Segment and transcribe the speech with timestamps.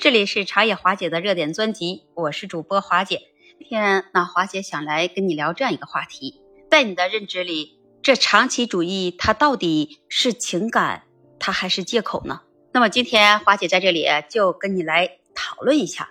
[0.00, 3.20] 这里是茶野华姐的热点专辑，我是主播华姐。
[3.58, 6.40] 今天那华姐想来跟你聊这样一个话题，
[6.70, 11.02] 在你的认知里，这长期主义它到底是情感，
[11.38, 12.40] 它还是借口呢？
[12.72, 16.08] 那么今天华姐在这里就跟你来讨论一下，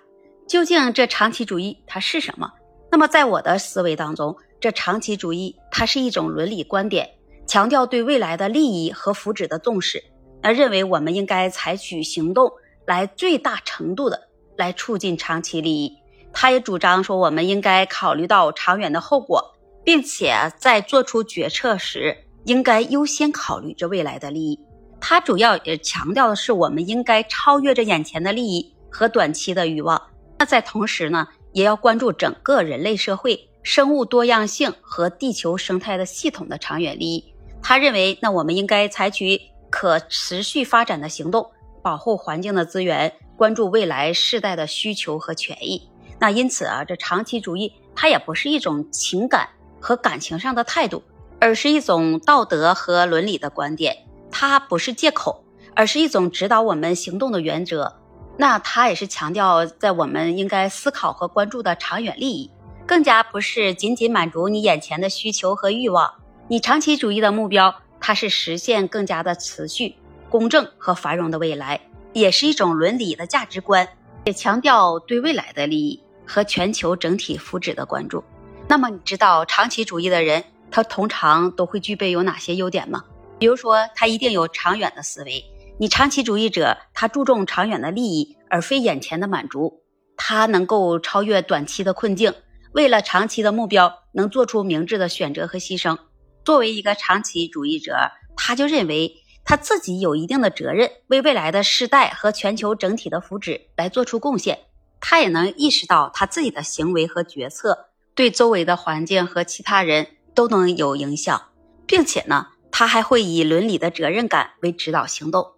[0.47, 2.51] 究竟这长期主义它是什么？
[2.91, 7.09] 那么在我的思维当中，这长期主义它是一种伦理观点，
[7.47, 10.03] 强调对未来的利益和福祉的重视。
[10.43, 12.51] 那认为我们应该采取行动
[12.89, 14.19] 来最大程度的
[14.57, 15.95] 来促进长期利益。
[16.33, 19.53] 他也主张说，我们应该考虑到长远的后果，
[19.83, 24.59] 并且在做出决策时应该优先考虑这未来的利益。
[24.99, 30.01] 他主要也强调的是，我们应该超越这眼前的利益和短期的欲望。
[30.39, 37.23] 那在同时呢，也要关注整个人类社会、生物多样性和地球生态的系统的长远利益。
[37.61, 39.39] 他认为，那我们应该采取。
[39.71, 41.47] 可持续发展的行动，
[41.89, 45.89] 保护环境的资源，关注未来世代的需求和权益。
[46.19, 51.01] 那因此啊，这长期主义它也不是一种情感和感情上的态度，
[51.39, 54.05] 而是一种道德和伦理的观点。
[54.29, 57.95] 它不是借口，而是一种指导我们行动的原则。
[58.37, 62.51] 那它也是强调在我们应该思考和关注的长远利益，
[62.85, 66.13] 更加不是仅仅满足你眼前的需求和欲望。
[66.49, 67.73] 你长期主义的目标。
[68.01, 69.97] 它是实现更加的持续、
[70.29, 71.81] 公正和繁荣的未来，
[72.13, 73.87] 也是一种伦理的价值观，
[74.25, 78.23] 也强调对未来的利益和全球整体福祉的关注。
[78.67, 83.03] 那么，你知道长期主义的人他通常都会具备有哪些优点吗？
[83.39, 85.43] 比如说，他一定有长远的思维。
[85.79, 89.81] 你长期主义者，他注重长远的利益，而非眼前的满足。
[90.15, 92.33] 他能够超越短期的困境，
[92.73, 95.97] 为了长期的目标，能做出明智的选择和牺牲。
[96.43, 99.15] 作为一个长期主义者，他就认为
[99.49, 104.59] 他自己有一定的责任，为未来的世代和全球整体的福祉来做出贡献。
[105.01, 111.47] 他也能意识到他自己的行为和决策对周围的环境和其他人都能有影响，
[111.87, 115.53] 并且呢，他还会以伦理的责任感为指导行动。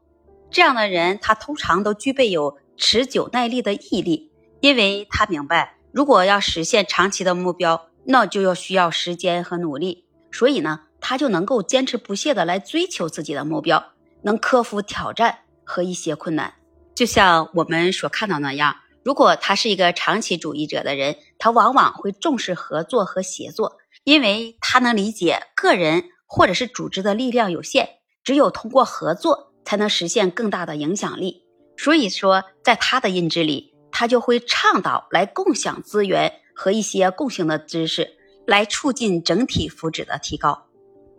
[0.49, 10.05] 这样的人，他通常都具备有持久耐力的毅力，因为他明白，如果要实现长期的目标，那就要需要时间和努力。
[10.31, 13.83] 所以呢，他就能够坚持不懈的来追求自己的目标，
[14.21, 16.53] 能克服挑战和一些困难。
[16.95, 27.89] 就像我们所看到那样，如果他是一个长期主义者的人，他往往会重视合作和协作，因为他能理解个人或者是组织的力量有限，
[28.23, 31.43] 只有通过合作才能实现更大的影响力。
[31.77, 38.17] 所以说，在他的认知里，他就会倡导来共享资源和一些共性的知识。
[38.47, 40.65] 来促进整体福祉的提高，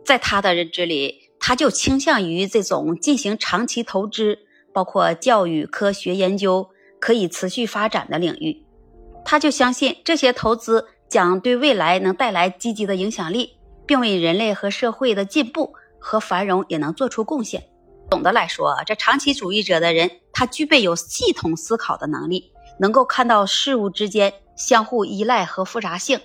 [0.05, 4.39] 在他的认知里，他就倾向于这种进行长期投资，
[4.73, 6.69] 包括教育、科学研究
[6.99, 8.65] 可以持续发展的领域。
[9.25, 17.63] 他就相信这些投资将对未来能带来积极的影响力，并为人类和社会的进步和繁荣也能做出贡献。
[18.11, 26.19] 总的来说，这长期主义者的人，他具备有系统思考的能力，能够看到事物之间相互依赖和复杂性。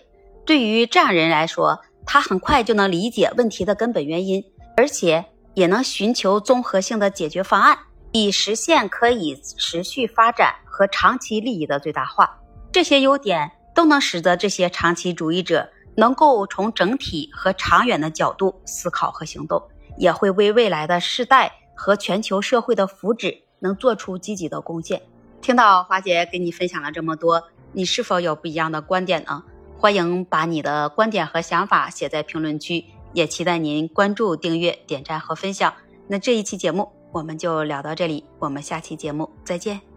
[0.44, 1.80] 对于这样人来说，
[2.10, 4.42] 他很快就能理解问题的根本原因，
[4.78, 7.76] 而且也能寻求综合性的解决方案，
[8.12, 12.40] 以实现可以持续发展和长期利益的最大化。
[12.72, 19.62] 这些优点都能使得这些长期主义者能够从整体和长远的角度思考和行动，
[19.98, 25.02] 也会为未来的世代和全球社会的福祉能做出积极的贡献。
[25.42, 29.44] 听到华姐给你分享了这么多，你是否有不一样的观点呢？
[29.78, 35.72] 欢迎把你的观点和想法写在评论区，也期待您关注、订阅、点赞和分享。
[36.08, 39.87] 那这一期节目我们就聊到这里，我们下期节目再见。